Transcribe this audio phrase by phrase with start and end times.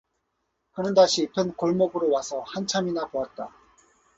[0.73, 3.53] 그는 다시 이편 골목으로 와서 한참이나 보았다.